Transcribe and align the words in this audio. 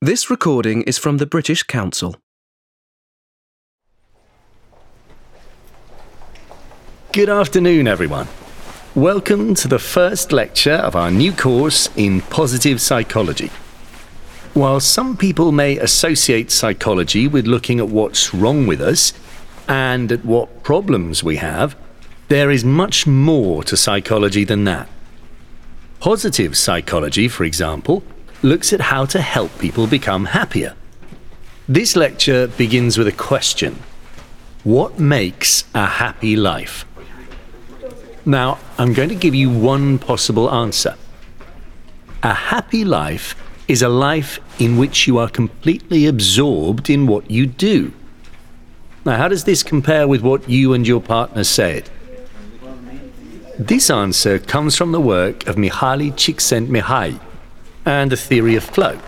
This 0.00 0.30
recording 0.30 0.82
is 0.82 0.96
from 0.96 1.16
the 1.16 1.26
British 1.26 1.64
Council. 1.64 2.14
Good 7.10 7.28
afternoon, 7.28 7.88
everyone. 7.88 8.28
Welcome 8.94 9.56
to 9.56 9.66
the 9.66 9.80
first 9.80 10.30
lecture 10.30 10.74
of 10.74 10.94
our 10.94 11.10
new 11.10 11.32
course 11.32 11.88
in 11.96 12.20
positive 12.20 12.80
psychology. 12.80 13.50
While 14.54 14.78
some 14.78 15.16
people 15.16 15.50
may 15.50 15.78
associate 15.78 16.52
psychology 16.52 17.26
with 17.26 17.48
looking 17.48 17.80
at 17.80 17.88
what's 17.88 18.32
wrong 18.32 18.68
with 18.68 18.80
us 18.80 19.12
and 19.66 20.12
at 20.12 20.24
what 20.24 20.62
problems 20.62 21.24
we 21.24 21.38
have, 21.38 21.74
there 22.28 22.52
is 22.52 22.64
much 22.64 23.08
more 23.08 23.64
to 23.64 23.76
psychology 23.76 24.44
than 24.44 24.62
that. 24.62 24.88
Positive 25.98 26.56
psychology, 26.56 27.26
for 27.26 27.42
example, 27.42 28.04
looks 28.42 28.72
at 28.72 28.80
how 28.80 29.04
to 29.06 29.20
help 29.20 29.56
people 29.58 29.86
become 29.86 30.26
happier. 30.26 30.74
This 31.68 31.96
lecture 31.96 32.46
begins 32.46 32.96
with 32.96 33.08
a 33.08 33.12
question 33.12 33.78
What 34.64 34.98
makes 34.98 35.64
a 35.74 35.86
happy 35.86 36.36
life? 36.36 36.84
Now, 38.24 38.58
I'm 38.76 38.92
going 38.92 39.08
to 39.08 39.14
give 39.14 39.34
you 39.34 39.50
one 39.50 39.98
possible 39.98 40.50
answer. 40.50 40.96
A 42.22 42.34
happy 42.34 42.84
life 42.84 43.34
is 43.68 43.82
a 43.82 43.88
life 43.88 44.40
in 44.60 44.76
which 44.76 45.06
you 45.06 45.18
are 45.18 45.28
completely 45.28 46.06
absorbed 46.06 46.90
in 46.90 47.06
what 47.06 47.30
you 47.30 47.46
do. 47.46 47.92
Now, 49.04 49.16
how 49.16 49.28
does 49.28 49.44
this 49.44 49.62
compare 49.62 50.06
with 50.08 50.22
what 50.22 50.48
you 50.48 50.74
and 50.74 50.86
your 50.86 51.00
partner 51.00 51.44
said? 51.44 51.88
This 53.58 53.90
answer 53.90 54.38
comes 54.38 54.76
from 54.76 54.92
the 54.92 55.00
work 55.00 55.46
of 55.46 55.56
Mihaly 55.56 56.12
Csikszentmihalyi 56.12 57.18
and 57.88 58.12
the 58.12 58.16
theory 58.16 58.54
of 58.54 58.62
flow. 58.62 58.98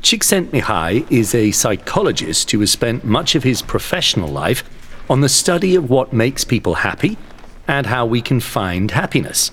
Csikszentmihalyi 0.00 1.10
is 1.10 1.34
a 1.34 1.50
psychologist 1.50 2.48
who 2.52 2.60
has 2.60 2.70
spent 2.70 3.04
much 3.04 3.34
of 3.34 3.42
his 3.42 3.60
professional 3.60 4.28
life 4.28 4.62
on 5.10 5.20
the 5.20 5.28
study 5.28 5.74
of 5.74 5.90
what 5.90 6.12
makes 6.12 6.44
people 6.44 6.74
happy 6.74 7.18
and 7.66 7.86
how 7.86 8.06
we 8.06 8.22
can 8.22 8.38
find 8.38 8.92
happiness. 8.92 9.50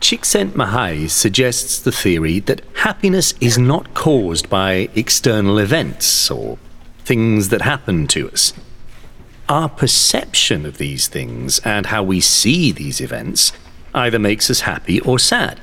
Csikszentmihalyi 0.00 1.10
suggests 1.10 1.78
the 1.78 1.92
theory 1.92 2.38
that 2.40 2.62
happiness 2.76 3.34
is 3.38 3.58
not 3.58 3.92
caused 3.92 4.48
by 4.48 4.88
external 4.94 5.58
events 5.58 6.30
or 6.30 6.56
things 7.04 7.50
that 7.50 7.62
happen 7.62 8.06
to 8.06 8.30
us. 8.30 8.54
Our 9.46 9.68
perception 9.68 10.64
of 10.64 10.78
these 10.78 11.06
things 11.06 11.58
and 11.66 11.86
how 11.86 12.02
we 12.02 12.20
see 12.20 12.72
these 12.72 13.02
events 13.02 13.52
either 13.92 14.18
makes 14.18 14.48
us 14.48 14.60
happy 14.60 15.00
or 15.00 15.18
sad. 15.18 15.60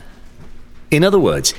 In 0.91 1.03
other 1.03 1.19
words, 1.19 1.55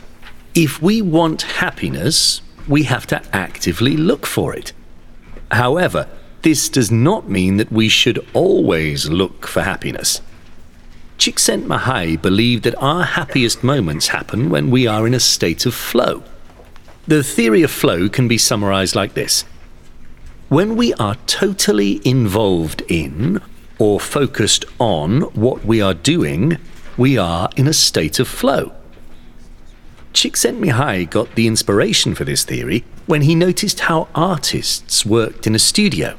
if 0.55 0.83
we 0.83 1.01
want 1.01 1.43
happiness, 1.43 2.43
we 2.69 2.83
have 2.85 3.07
to 3.07 3.23
actively 3.35 3.97
look 3.97 4.27
for 4.27 4.55
it. 4.55 4.73
However, 5.51 6.09
this 6.43 6.69
does 6.69 6.91
not 6.91 7.29
mean 7.29 7.57
that 7.57 7.73
we 7.73 7.89
should 7.89 8.25
always 8.35 9.09
look 9.09 9.47
for 9.47 9.63
happiness. 9.63 10.21
Csikszentmihalyi 11.19 12.21
believed 12.21 12.65
that 12.65 12.75
our 12.83 13.05
happiest 13.05 13.63
moments 13.63 14.09
happen 14.09 14.51
when 14.51 14.71
we 14.71 14.87
are 14.87 15.07
in 15.07 15.15
a 15.15 15.21
state 15.21 15.67
of 15.67 15.75
flow. 15.75 16.23
The 17.07 17.23
theory 17.23 17.63
of 17.63 17.71
flow 17.71 18.09
can 18.09 18.29
be 18.29 18.39
summarized 18.39 18.95
like 18.95 19.15
this 19.15 19.45
When 20.49 20.77
we 20.77 20.93
are 20.95 21.17
totally 21.27 22.01
involved 22.07 22.83
in 22.89 23.41
or 23.79 24.01
focused 24.01 24.65
on 24.79 25.23
what 25.35 25.65
we 25.65 25.81
are 25.81 25.95
doing, 25.95 26.59
we 26.97 27.17
are 27.17 27.49
in 27.57 27.67
a 27.67 27.73
state 27.73 28.19
of 28.19 28.29
flow. 28.29 28.73
Csikszentmihalyi 30.13 31.09
got 31.09 31.35
the 31.35 31.47
inspiration 31.47 32.15
for 32.15 32.25
this 32.25 32.45
theory 32.45 32.85
when 33.07 33.23
he 33.23 33.35
noticed 33.35 33.81
how 33.81 34.09
artists 34.15 35.07
worked 35.07 35.47
in 35.47 35.55
a 35.55 35.59
studio. 35.59 36.17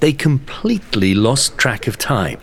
They 0.00 0.12
completely 0.12 1.14
lost 1.14 1.56
track 1.56 1.86
of 1.86 1.98
time. 1.98 2.40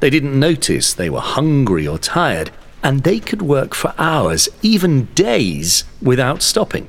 They 0.00 0.10
didn't 0.10 0.38
notice 0.38 0.92
they 0.92 1.10
were 1.10 1.20
hungry 1.20 1.86
or 1.86 1.98
tired, 1.98 2.50
and 2.82 3.02
they 3.02 3.18
could 3.18 3.42
work 3.42 3.74
for 3.74 3.94
hours, 3.98 4.48
even 4.62 5.06
days, 5.14 5.84
without 6.02 6.42
stopping. 6.42 6.88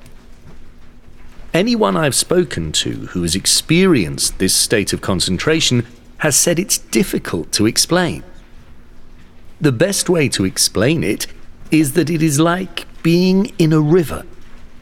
Anyone 1.54 1.96
I've 1.96 2.16
spoken 2.16 2.72
to 2.74 3.08
who 3.08 3.22
has 3.22 3.36
experienced 3.36 4.40
this 4.40 4.54
state 4.54 4.92
of 4.92 5.02
concentration 5.02 5.86
has 6.18 6.36
said 6.36 6.60
it's 6.60 6.78
difficult 6.78 7.52
to 7.54 7.66
explain. 7.66 8.24
The 9.62 9.72
best 9.72 10.10
way 10.10 10.28
to 10.30 10.44
explain 10.44 11.04
it 11.04 11.28
is 11.72 11.94
that 11.94 12.10
it 12.10 12.22
is 12.22 12.40
like 12.40 12.85
being 13.06 13.54
in 13.60 13.72
a 13.72 13.80
river, 13.80 14.26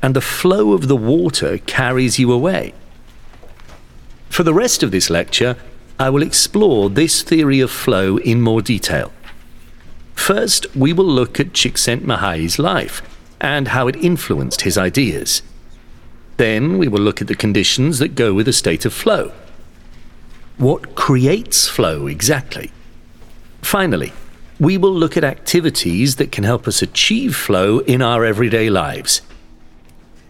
and 0.01 0.16
the 0.16 0.22
flow 0.22 0.72
of 0.72 0.88
the 0.88 0.95
water 0.95 1.57
carries 1.57 2.17
you 2.17 2.31
away. 2.31 2.73
For 4.29 4.44
the 4.44 4.53
rest 4.53 4.81
of 4.81 4.91
this 4.91 5.09
lecture, 5.09 5.57
I 6.00 6.09
will 6.09 6.23
explore 6.23 6.89
this 6.89 7.22
theory 7.22 7.59
of 7.59 7.69
flow 7.69 8.16
in 8.16 8.39
more 8.39 8.61
detail. 8.61 9.11
First, 10.16 10.73
we 10.73 10.94
will 10.94 11.11
look 11.19 11.38
at 11.38 11.51
Csikszentmihalyi's 11.51 12.57
life 12.57 13.01
and 13.41 13.67
how 13.67 13.89
it 13.89 13.97
influenced 13.97 14.61
his 14.61 14.78
ideas. 14.78 15.41
Then, 16.38 16.78
we 16.78 16.88
will 16.88 17.01
look 17.01 17.22
at 17.22 17.28
the 17.28 17.35
conditions 17.35 18.00
that 18.00 18.16
go 18.16 18.34
with 18.34 18.47
a 18.47 18.53
state 18.53 18.85
of 18.85 18.94
flow. 18.94 19.34
What 20.57 20.95
creates 20.95 21.67
flow 21.67 22.07
exactly? 22.07 22.72
Finally, 23.61 24.13
we 24.59 24.78
will 24.78 24.94
look 24.94 25.18
at 25.18 25.24
activities 25.24 26.18
that 26.18 26.31
can 26.31 26.44
help 26.44 26.68
us 26.68 26.81
achieve 26.81 27.36
flow 27.36 27.80
in 27.80 28.02
our 28.02 28.24
everyday 28.24 28.69
lives. 28.69 29.22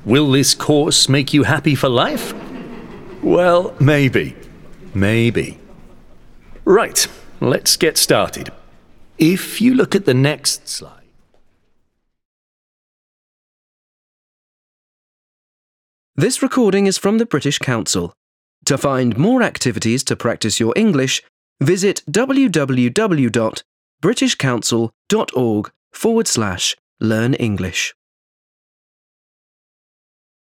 Will 0.06 0.32
this 0.32 0.54
course 0.54 1.10
make 1.10 1.34
you 1.34 1.44
happy 1.44 1.76
for 1.76 1.90
life? 1.90 2.34
Well, 3.22 3.76
maybe. 3.80 4.36
Maybe. 4.94 5.60
Right, 6.66 7.08
let's 7.40 7.78
get 7.78 7.98
started. 7.98 8.52
If 9.18 9.62
you 9.62 9.74
look 9.74 9.96
at 9.96 10.06
the 10.06 10.14
next 10.14 10.68
slide. 10.68 11.00
This 16.16 16.44
recording 16.44 16.86
is 16.86 16.98
from 16.98 17.18
the 17.18 17.26
British 17.26 17.58
Council. 17.58 18.14
To 18.66 18.78
find 18.78 19.18
more 19.18 19.42
activities 19.42 20.04
to 20.06 20.16
practice 20.16 20.60
your 20.60 20.74
English, 20.76 21.22
visit 21.60 22.04
www 22.10 23.64
britishcouncil.org 24.04 25.72
forward 25.94 26.28
slash 26.28 26.76
learn 27.00 27.34
English. 27.36 27.96